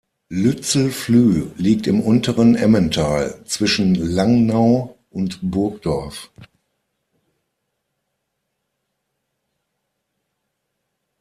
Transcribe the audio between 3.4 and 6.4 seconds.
zwischen Langnau und Burgdorf.